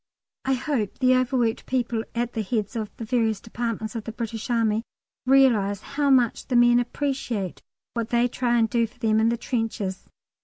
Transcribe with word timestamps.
I 0.45 0.53
hope 0.55 0.97
the 0.97 1.15
overworked 1.15 1.67
people 1.67 2.03
at 2.15 2.33
the 2.33 2.41
heads 2.41 2.75
of 2.75 2.89
the 2.97 3.05
various 3.05 3.39
departments 3.39 3.95
of 3.95 4.05
the 4.05 4.11
British 4.11 4.49
Army 4.49 4.81
realise 5.27 5.81
how 5.93 6.09
the 6.47 6.55
men 6.55 6.79
appreciate 6.79 7.61
what 7.93 8.09
they 8.09 8.27
try 8.27 8.57
and 8.57 8.67
do 8.67 8.87
for 8.87 8.97
them 8.97 9.19
in 9.19 9.29
the 9.29 9.37
trenches. 9.37 10.07